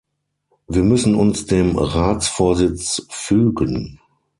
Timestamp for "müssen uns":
0.81-1.45